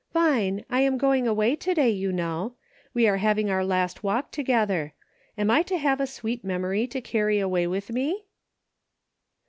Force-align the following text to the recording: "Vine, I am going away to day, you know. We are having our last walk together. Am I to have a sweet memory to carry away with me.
"Vine, 0.13 0.65
I 0.67 0.81
am 0.81 0.97
going 0.97 1.27
away 1.27 1.55
to 1.57 1.73
day, 1.75 1.91
you 1.91 2.11
know. 2.11 2.55
We 2.91 3.07
are 3.07 3.17
having 3.17 3.51
our 3.51 3.63
last 3.63 4.01
walk 4.01 4.31
together. 4.31 4.93
Am 5.37 5.51
I 5.51 5.61
to 5.61 5.77
have 5.77 6.01
a 6.01 6.07
sweet 6.07 6.43
memory 6.43 6.87
to 6.87 7.01
carry 7.01 7.37
away 7.37 7.67
with 7.67 7.91
me. 7.91 8.25